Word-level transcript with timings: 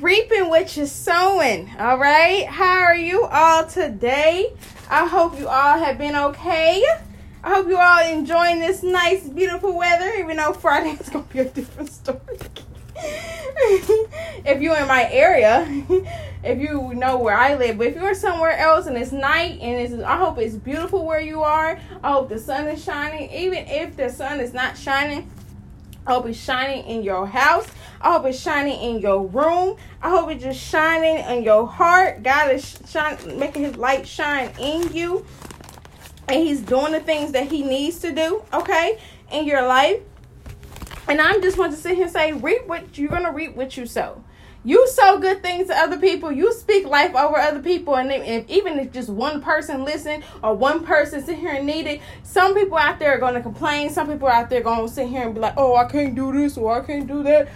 reaping 0.00 0.48
what 0.48 0.76
you're 0.76 0.86
sowing. 0.86 1.70
All 1.78 1.98
right. 1.98 2.46
How 2.46 2.82
are 2.82 2.96
you 2.96 3.24
all 3.24 3.66
today? 3.66 4.52
I 4.90 5.06
hope 5.06 5.38
you 5.38 5.48
all 5.48 5.78
have 5.78 5.98
been 5.98 6.14
okay. 6.14 6.84
I 7.42 7.54
hope 7.54 7.68
you 7.68 7.78
all 7.78 8.04
enjoying 8.04 8.60
this 8.60 8.82
nice, 8.82 9.28
beautiful 9.28 9.76
weather, 9.76 10.12
even 10.18 10.36
though 10.36 10.52
Friday 10.52 10.90
is 11.00 11.08
gonna 11.08 11.24
be 11.32 11.40
a 11.40 11.44
different 11.44 11.90
story. 11.90 12.18
if 14.44 14.60
you're 14.60 14.76
in 14.76 14.88
my 14.88 15.10
area, 15.10 15.66
if 16.44 16.58
you 16.58 16.92
know 16.94 17.18
where 17.18 17.36
I 17.36 17.54
live, 17.54 17.78
but 17.78 17.88
if 17.88 17.94
you're 17.94 18.14
somewhere 18.14 18.56
else 18.56 18.86
and 18.86 18.96
it's 18.96 19.12
night 19.12 19.58
and 19.60 19.80
it's, 19.80 20.02
I 20.02 20.16
hope 20.16 20.38
it's 20.38 20.56
beautiful 20.56 21.06
where 21.06 21.20
you 21.20 21.42
are. 21.42 21.78
I 22.02 22.12
hope 22.12 22.28
the 22.28 22.38
sun 22.38 22.68
is 22.68 22.82
shining. 22.82 23.30
Even 23.30 23.66
if 23.66 23.96
the 23.96 24.10
sun 24.10 24.40
is 24.40 24.52
not 24.52 24.76
shining, 24.76 25.30
I 26.06 26.12
hope 26.12 26.26
it's 26.26 26.38
shining 26.38 26.84
in 26.86 27.02
your 27.02 27.26
house. 27.26 27.68
I 28.00 28.12
hope 28.12 28.26
it's 28.26 28.38
shining 28.38 28.80
in 28.80 29.00
your 29.00 29.26
room. 29.26 29.76
I 30.02 30.10
hope 30.10 30.30
it's 30.30 30.42
just 30.42 30.60
shining 30.60 31.24
in 31.24 31.42
your 31.42 31.66
heart. 31.66 32.22
God 32.22 32.52
is 32.52 32.78
shining, 32.88 33.38
making 33.38 33.62
His 33.62 33.76
light 33.76 34.06
shine 34.06 34.52
in 34.58 34.92
you, 34.92 35.24
and 36.28 36.40
He's 36.40 36.60
doing 36.60 36.92
the 36.92 37.00
things 37.00 37.32
that 37.32 37.48
He 37.50 37.62
needs 37.62 37.98
to 38.00 38.12
do. 38.12 38.42
Okay, 38.52 38.98
in 39.32 39.46
your 39.46 39.66
life. 39.66 40.00
And 41.08 41.20
I'm 41.20 41.40
just 41.40 41.56
want 41.56 41.72
to 41.72 41.78
sit 41.78 41.94
here 41.94 42.04
and 42.04 42.12
say, 42.12 42.32
reap 42.32 42.66
what 42.66 42.98
you're 42.98 43.08
gonna 43.08 43.32
reap 43.32 43.54
what 43.54 43.76
you 43.76 43.86
sow. 43.86 44.22
You 44.66 44.88
sow 44.88 45.18
good 45.18 45.42
things 45.42 45.68
to 45.68 45.76
other 45.76 45.96
people. 45.96 46.32
You 46.32 46.52
speak 46.52 46.86
life 46.86 47.14
over 47.14 47.36
other 47.36 47.60
people, 47.60 47.94
and 47.94 48.10
if, 48.10 48.50
even 48.50 48.80
if 48.80 48.90
just 48.90 49.08
one 49.08 49.40
person 49.40 49.84
listen 49.84 50.24
or 50.42 50.54
one 50.54 50.84
person 50.84 51.24
sit 51.24 51.38
here 51.38 51.52
and 51.52 51.64
need 51.64 51.86
it, 51.86 52.00
some 52.24 52.52
people 52.52 52.76
out 52.76 52.98
there 52.98 53.14
are 53.14 53.18
going 53.18 53.34
to 53.34 53.40
complain. 53.40 53.90
Some 53.90 54.08
people 54.08 54.26
out 54.26 54.50
there 54.50 54.58
are 54.58 54.64
going 54.64 54.84
to 54.84 54.92
sit 54.92 55.06
here 55.06 55.22
and 55.22 55.34
be 55.34 55.40
like, 55.40 55.54
"Oh, 55.56 55.76
I 55.76 55.84
can't 55.84 56.16
do 56.16 56.32
this 56.32 56.58
or 56.58 56.82
I 56.82 56.84
can't 56.84 57.06
do 57.06 57.22
that." 57.22 57.46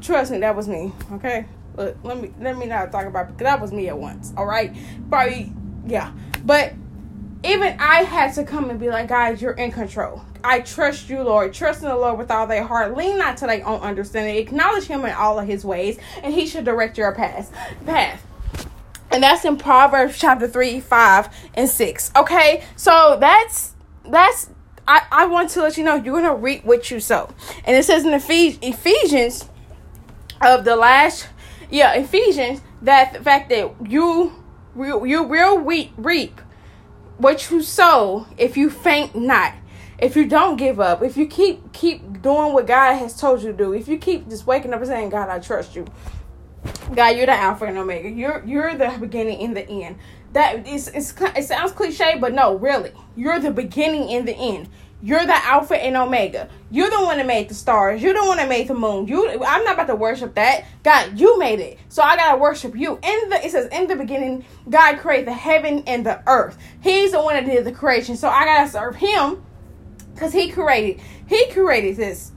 Trust 0.00 0.32
me, 0.32 0.38
that 0.38 0.56
was 0.56 0.68
me. 0.68 0.92
Okay, 1.12 1.46
Look, 1.76 1.96
let 2.02 2.20
me 2.20 2.32
let 2.38 2.56
me 2.56 2.66
not 2.66 2.92
talk 2.92 3.06
about 3.06 3.28
because 3.28 3.44
that 3.44 3.60
was 3.60 3.72
me 3.72 3.88
at 3.88 3.98
once. 3.98 4.32
All 4.36 4.44
right, 4.44 4.74
probably 5.08 5.52
yeah, 5.86 6.12
but 6.44 6.74
even 7.44 7.76
I 7.78 8.02
had 8.02 8.34
to 8.34 8.44
come 8.44 8.70
and 8.70 8.78
be 8.78 8.88
like, 8.88 9.08
guys, 9.08 9.40
you're 9.40 9.52
in 9.52 9.72
control. 9.72 10.22
I 10.44 10.60
trust 10.60 11.08
you, 11.08 11.22
Lord. 11.22 11.54
Trust 11.54 11.82
in 11.82 11.88
the 11.88 11.96
Lord 11.96 12.18
with 12.18 12.30
all 12.30 12.46
their 12.46 12.64
heart. 12.64 12.96
Lean 12.96 13.18
not 13.18 13.36
to 13.38 13.46
their 13.46 13.66
own 13.66 13.80
understanding. 13.80 14.36
Acknowledge 14.36 14.84
Him 14.84 15.04
in 15.04 15.12
all 15.12 15.38
of 15.38 15.46
His 15.46 15.64
ways, 15.64 15.98
and 16.22 16.34
He 16.34 16.46
should 16.46 16.64
direct 16.64 16.98
your 16.98 17.14
path. 17.14 17.50
Path. 17.86 18.24
And 19.10 19.22
that's 19.22 19.44
in 19.44 19.56
Proverbs 19.56 20.18
chapter 20.18 20.48
3, 20.48 20.80
5, 20.80 21.28
and 21.54 21.68
6. 21.68 22.10
Okay? 22.16 22.64
So 22.76 23.18
that's 23.20 23.74
that's 24.08 24.50
I, 24.86 25.02
I 25.12 25.26
want 25.26 25.50
to 25.50 25.62
let 25.62 25.78
you 25.78 25.84
know 25.84 25.94
you're 25.94 26.20
gonna 26.20 26.34
reap 26.34 26.64
what 26.64 26.90
you 26.90 27.00
sow. 27.00 27.32
And 27.64 27.76
it 27.76 27.84
says 27.84 28.04
in 28.04 28.12
Ephesians 28.12 29.48
of 30.42 30.64
the 30.64 30.76
last 30.76 31.28
yeah, 31.70 31.94
Ephesians 31.94 32.60
that 32.82 33.14
the 33.14 33.20
fact 33.20 33.48
that 33.50 33.74
you 33.88 34.32
you 34.76 35.22
will 35.22 35.58
reap 35.58 36.40
what 37.18 37.50
you 37.50 37.62
sow 37.62 38.26
if 38.36 38.56
you 38.56 38.70
faint 38.70 39.14
not 39.14 39.54
if 40.02 40.16
you 40.16 40.26
don't 40.26 40.56
give 40.56 40.80
up, 40.80 41.00
if 41.02 41.16
you 41.16 41.26
keep 41.26 41.72
keep 41.72 42.20
doing 42.20 42.52
what 42.52 42.66
God 42.66 42.94
has 42.94 43.16
told 43.16 43.40
you 43.40 43.52
to 43.52 43.56
do, 43.56 43.72
if 43.72 43.86
you 43.86 43.98
keep 43.98 44.28
just 44.28 44.48
waking 44.48 44.72
up 44.74 44.80
and 44.80 44.88
saying, 44.88 45.10
God, 45.10 45.28
I 45.28 45.38
trust 45.38 45.76
you. 45.76 45.86
God, 46.94 47.16
you're 47.16 47.26
the 47.26 47.32
Alpha 47.32 47.64
and 47.64 47.78
Omega. 47.78 48.08
You're 48.08 48.42
you're 48.46 48.76
the 48.76 48.96
beginning 49.00 49.40
and 49.40 49.56
the 49.56 49.68
end. 49.68 49.98
That 50.32 50.66
is 50.66 50.88
it's 50.88 51.14
it 51.36 51.44
sounds 51.44 51.72
cliche, 51.72 52.18
but 52.20 52.32
no, 52.32 52.56
really, 52.56 52.92
you're 53.16 53.38
the 53.38 53.50
beginning 53.50 54.10
and 54.10 54.26
the 54.26 54.34
end. 54.34 54.68
You're 55.04 55.26
the 55.26 55.34
Alpha 55.34 55.76
and 55.76 55.96
Omega. 55.96 56.48
You're 56.70 56.88
the 56.88 57.02
one 57.02 57.16
that 57.16 57.26
made 57.26 57.48
the 57.48 57.54
stars. 57.54 58.00
You're 58.00 58.14
the 58.14 58.24
one 58.24 58.36
that 58.36 58.48
made 58.48 58.68
the 58.68 58.74
moon. 58.74 59.08
You, 59.08 59.28
I'm 59.44 59.64
not 59.64 59.74
about 59.74 59.88
to 59.88 59.96
worship 59.96 60.36
that. 60.36 60.64
God, 60.84 61.18
you 61.18 61.38
made 61.40 61.58
it, 61.58 61.78
so 61.88 62.02
I 62.02 62.16
gotta 62.16 62.38
worship 62.38 62.76
you. 62.76 63.00
In 63.02 63.28
the 63.28 63.44
it 63.44 63.50
says 63.50 63.66
in 63.72 63.88
the 63.88 63.96
beginning, 63.96 64.44
God 64.70 64.98
created 64.98 65.26
the 65.26 65.32
heaven 65.32 65.82
and 65.86 66.06
the 66.06 66.22
earth. 66.28 66.56
He's 66.80 67.12
the 67.12 67.20
one 67.20 67.34
that 67.34 67.46
did 67.46 67.64
the 67.64 67.72
creation, 67.72 68.16
so 68.16 68.28
I 68.28 68.44
gotta 68.44 68.70
serve 68.70 68.96
Him 68.96 69.42
because 70.14 70.32
he 70.32 70.50
created 70.50 71.02
he 71.26 71.50
created 71.50 71.96
this 71.96 72.32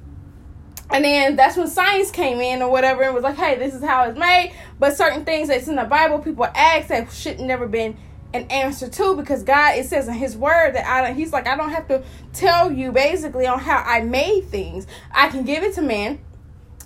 and 0.91 1.03
then 1.03 1.35
that's 1.35 1.57
when 1.57 1.67
science 1.67 2.11
came 2.11 2.39
in 2.39 2.61
or 2.61 2.69
whatever 2.69 3.03
and 3.03 3.13
was 3.13 3.23
like 3.23 3.35
hey 3.35 3.57
this 3.57 3.73
is 3.73 3.83
how 3.83 4.03
it's 4.03 4.17
made. 4.17 4.53
But 4.79 4.95
certain 4.95 5.25
things 5.25 5.47
that's 5.47 5.67
in 5.67 5.75
the 5.75 5.83
bible 5.83 6.19
people 6.19 6.45
ask 6.45 6.87
that 6.89 7.11
should 7.11 7.39
never 7.39 7.67
been 7.67 7.97
an 8.33 8.43
answer 8.51 8.89
to 8.89 9.15
because 9.15 9.43
god 9.43 9.77
it 9.77 9.85
says 9.85 10.09
in 10.09 10.13
his 10.13 10.35
word 10.35 10.73
that 10.73 10.85
i 10.85 11.13
he's 11.13 11.31
like 11.31 11.47
i 11.47 11.55
don't 11.55 11.69
have 11.69 11.87
to 11.87 12.03
tell 12.33 12.69
you 12.69 12.91
basically 12.91 13.47
on 13.47 13.59
how 13.59 13.81
i 13.85 14.01
made 14.01 14.41
things. 14.49 14.87
I 15.11 15.29
can 15.29 15.43
give 15.43 15.63
it 15.63 15.75
to 15.75 15.81
man. 15.81 16.19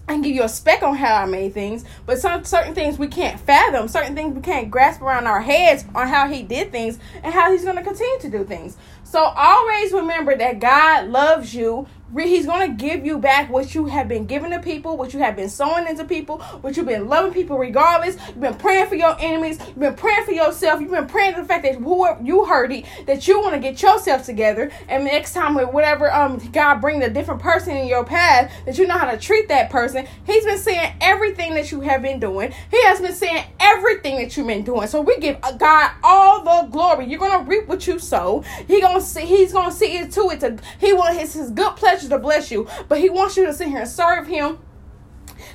I 0.10 0.14
can 0.14 0.24
give 0.24 0.34
you 0.34 0.44
a 0.44 0.50
spec 0.50 0.82
on 0.82 0.96
how 0.96 1.22
I 1.22 1.28
made 1.28 1.54
things, 1.54 1.86
but 2.08 2.18
some 2.18 2.44
certain 2.44 2.74
things 2.74 2.98
we 2.98 3.06
can't 3.06 3.40
fathom, 3.40 3.88
certain 3.88 4.16
things 4.16 4.34
we 4.34 4.42
can't 4.42 4.72
grasp 4.72 5.04
around 5.04 5.28
our 5.28 5.40
heads 5.40 5.86
on 5.94 6.08
how 6.08 6.28
he 6.28 6.42
did 6.42 6.72
things 6.72 6.98
and 7.22 7.32
how 7.32 7.52
he's 7.52 7.64
going 7.64 7.76
to 7.76 7.84
continue 7.84 8.20
to 8.22 8.30
do 8.30 8.44
things. 8.44 8.76
So 9.04 9.20
always 9.20 9.92
remember 9.92 10.36
that 10.36 10.60
God 10.60 11.10
loves 11.10 11.54
you 11.54 11.86
He's 12.18 12.46
going 12.46 12.70
to 12.70 12.76
give 12.76 13.06
you 13.06 13.18
back 13.20 13.50
what 13.50 13.76
you 13.76 13.86
have 13.86 14.08
been 14.08 14.26
giving 14.26 14.52
to 14.52 14.60
people, 14.60 14.98
what 14.98 15.14
you 15.14 15.20
have 15.20 15.36
been 15.36 15.50
sowing 15.50 15.88
into 15.88 16.04
people, 16.06 16.40
what 16.62 16.76
you've 16.76 16.88
been 16.88 17.08
loving 17.08 17.34
people 17.34 17.58
regardless. 17.58 18.18
You've 18.28 18.42
been 18.42 18.56
praying 18.56 18.88
for 18.88 18.96
your 18.96 19.16
enemies. 19.20 19.60
You've 19.68 19.80
been 19.80 19.96
praying 19.96 20.26
for 20.26 20.32
yourself. 20.32 20.82
You've 20.82 20.92
been 20.92 21.08
praying 21.08 21.36
for 21.36 21.42
the 21.42 21.48
fact 21.48 21.64
that 21.64 21.76
whoever 21.76 22.22
you 22.24 22.46
heard 22.46 22.72
it, 22.72 22.86
that 23.06 23.28
you 23.28 23.40
want 23.40 23.54
to 23.54 23.60
get 23.60 23.82
yourself 23.82 24.26
together. 24.26 24.72
And 24.88 25.04
next 25.06 25.34
time 25.34 25.56
with 25.56 25.72
whatever 25.72 26.12
um 26.12 26.38
God 26.52 26.82
bring 26.82 27.04
a 27.04 27.10
different 27.10 27.42
person 27.42 27.78
in 27.78 27.88
your 27.88 28.04
path, 28.04 28.52
that 28.66 28.78
you 28.78 28.88
know 28.88 28.98
how 28.98 29.10
to 29.10 29.18
treat 29.18 29.48
that 29.50 29.70
person. 29.70 30.08
He's 30.26 30.46
been 30.46 30.58
saying 30.58 30.94
everything 31.02 31.54
that 31.54 31.72
you 31.72 31.82
have 31.82 32.02
been 32.02 32.20
doing. 32.20 32.54
He 32.72 32.82
has 32.86 33.00
been 33.00 33.14
saying 33.14 33.44
everything 33.60 34.18
that 34.18 34.36
you've 34.36 34.48
been 34.48 34.64
doing. 34.64 34.88
So 34.88 35.02
we 35.02 35.18
give 35.20 35.40
God 35.58 35.92
all 36.04 36.44
the 36.44 36.70
glory. 36.72 37.06
You're 37.06 37.20
gonna 37.20 37.44
reap 37.44 37.68
what 37.68 37.86
you 37.86 38.00
sow. 38.00 38.42
He 38.68 38.82
gonna 38.82 39.02
see. 39.02 39.26
He's 39.26 39.54
gonna 39.54 39.72
see 39.72 39.98
it 39.98 40.12
to 40.14 40.30
it. 40.32 40.40
To 40.40 40.58
he 40.80 40.94
want 40.94 41.16
his 41.18 41.34
his 41.34 41.52
good 41.52 41.76
pleasure 41.76 41.99
to 42.08 42.18
bless 42.18 42.52
you, 42.52 42.68
but 42.88 43.00
He 43.00 43.10
wants 43.10 43.36
you 43.36 43.46
to 43.46 43.54
sit 43.54 43.68
here 43.68 43.80
and 43.80 43.90
serve 43.90 44.28
Him. 44.28 44.60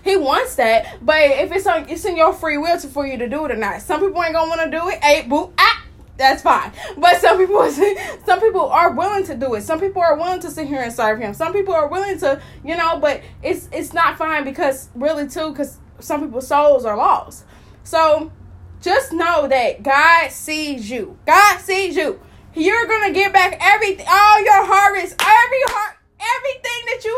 He 0.02 0.16
wants 0.16 0.56
that, 0.56 0.98
but 1.02 1.16
if 1.16 1.52
it's 1.52 1.66
on, 1.66 1.88
it's 1.88 2.04
in 2.04 2.16
your 2.16 2.32
free 2.32 2.58
will 2.58 2.78
to, 2.78 2.88
for 2.88 3.06
you 3.06 3.18
to 3.18 3.28
do 3.28 3.44
it 3.44 3.50
or 3.50 3.56
not. 3.56 3.82
Some 3.82 4.00
people 4.00 4.22
ain't 4.22 4.34
gonna 4.34 4.48
want 4.48 4.62
to 4.62 4.70
do 4.70 4.88
it. 4.88 5.02
Hey, 5.02 5.26
boo, 5.26 5.52
ah, 5.58 5.84
that's 6.16 6.42
fine. 6.42 6.72
But 6.96 7.20
some 7.20 7.38
people, 7.38 7.70
some 8.26 8.40
people 8.40 8.68
are 8.68 8.92
willing 8.92 9.24
to 9.24 9.34
do 9.34 9.54
it. 9.54 9.62
Some 9.62 9.80
people 9.80 10.02
are 10.02 10.16
willing 10.16 10.40
to 10.40 10.50
sit 10.50 10.68
here 10.68 10.80
and 10.82 10.92
serve 10.92 11.18
Him. 11.20 11.34
Some 11.34 11.52
people 11.52 11.74
are 11.74 11.88
willing 11.88 12.18
to, 12.20 12.40
you 12.64 12.76
know, 12.76 12.98
but 12.98 13.22
it's 13.42 13.68
it's 13.72 13.92
not 13.92 14.16
fine 14.16 14.44
because 14.44 14.88
really 14.94 15.28
too, 15.28 15.50
because 15.50 15.78
some 16.00 16.24
people's 16.24 16.46
souls 16.46 16.84
are 16.84 16.96
lost. 16.96 17.44
So 17.82 18.32
just 18.80 19.12
know 19.12 19.48
that 19.48 19.82
God 19.82 20.30
sees 20.30 20.90
you. 20.90 21.18
God 21.26 21.60
sees 21.60 21.96
you. 21.96 22.20
You're 22.54 22.86
gonna 22.86 23.12
get 23.12 23.32
back 23.32 23.58
everything, 23.60 24.06
all 24.08 24.44
your 24.44 24.64
harvest, 24.64 25.14
every 25.20 25.62
heart 25.68 25.96
everything 26.24 26.86
that 26.86 27.04
you 27.04 27.14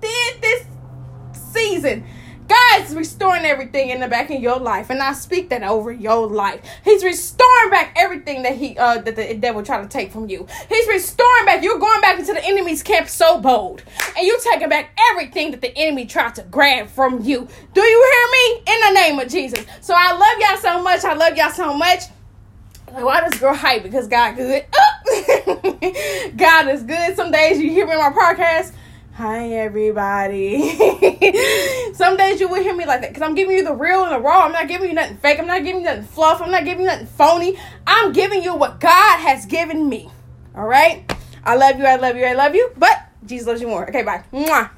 did 0.00 0.42
this 0.42 0.66
season. 1.52 2.04
God's 2.48 2.94
restoring 2.94 3.42
everything 3.66 3.90
in 3.90 4.00
the 4.00 4.08
back 4.08 4.30
of 4.30 4.40
your 4.40 4.58
life, 4.58 4.90
and 4.90 5.02
I 5.02 5.12
speak 5.12 5.48
that 5.48 5.62
over 5.62 5.90
your 5.90 6.26
life. 6.28 6.60
He's 6.84 7.02
restoring 7.02 7.70
back 7.70 7.92
everything 7.96 8.42
that 8.42 8.54
he 8.56 8.78
uh 8.78 8.98
that 8.98 9.16
the 9.16 9.34
devil 9.34 9.62
tried 9.62 9.82
to 9.82 9.88
take 9.88 10.12
from 10.12 10.28
you. 10.28 10.46
He's 10.68 10.86
restoring 10.86 11.46
back. 11.46 11.62
You're 11.64 11.78
going 11.78 12.00
back 12.00 12.18
into 12.18 12.32
the 12.32 12.44
enemy's 12.44 12.82
camp 12.82 13.08
so 13.08 13.40
bold, 13.40 13.82
and 14.16 14.26
you're 14.26 14.40
taking 14.40 14.68
back 14.68 14.96
everything 15.10 15.50
that 15.50 15.60
the 15.60 15.76
enemy 15.76 16.06
tried 16.06 16.36
to 16.36 16.42
grab 16.42 16.88
from 16.88 17.22
you. 17.22 17.48
Do 17.74 17.80
you 17.80 18.12
hear 18.12 18.28
me? 18.32 18.72
In 18.72 18.94
the 18.94 19.00
name 19.00 19.18
of 19.18 19.28
Jesus. 19.28 19.64
So 19.80 19.94
I 19.96 20.12
love 20.12 20.38
y'all 20.38 20.58
so 20.58 20.82
much. 20.82 21.04
I 21.04 21.14
love 21.14 21.36
y'all 21.36 21.50
so 21.50 21.74
much. 21.74 22.04
Why 22.90 23.20
does 23.20 23.38
girl 23.40 23.54
hype? 23.54 23.82
Because 23.82 24.06
God 24.06 24.36
good. 24.36 24.64
God 26.36 26.68
is 26.68 26.84
good. 26.84 27.16
Some 27.16 27.32
days 27.32 27.58
you 27.58 27.70
hear 27.70 27.86
me 27.86 27.94
on 27.94 28.14
my 28.14 28.16
podcast. 28.16 28.72
Hi 29.16 29.48
everybody. 29.48 30.76
Some 31.94 32.18
days 32.18 32.38
you 32.38 32.48
will 32.48 32.62
hear 32.62 32.76
me 32.76 32.84
like 32.84 33.00
that 33.00 33.14
because 33.14 33.22
I'm 33.22 33.34
giving 33.34 33.56
you 33.56 33.64
the 33.64 33.72
real 33.72 34.04
and 34.04 34.12
the 34.12 34.20
raw. 34.20 34.44
I'm 34.44 34.52
not 34.52 34.68
giving 34.68 34.90
you 34.90 34.94
nothing 34.94 35.16
fake. 35.16 35.38
I'm 35.38 35.46
not 35.46 35.64
giving 35.64 35.80
you 35.80 35.86
nothing 35.86 36.04
fluff. 36.04 36.42
I'm 36.42 36.50
not 36.50 36.66
giving 36.66 36.82
you 36.82 36.88
nothing 36.88 37.06
phony. 37.06 37.56
I'm 37.86 38.12
giving 38.12 38.42
you 38.42 38.54
what 38.54 38.78
God 38.78 39.20
has 39.20 39.46
given 39.46 39.88
me. 39.88 40.10
All 40.54 40.66
right. 40.66 41.10
I 41.44 41.56
love 41.56 41.78
you. 41.78 41.86
I 41.86 41.96
love 41.96 42.16
you. 42.16 42.26
I 42.26 42.34
love 42.34 42.54
you. 42.54 42.70
But 42.76 43.08
Jesus 43.24 43.46
loves 43.46 43.62
you 43.62 43.68
more. 43.68 43.88
Okay. 43.88 44.02
Bye. 44.02 44.22
Mwah. 44.34 44.68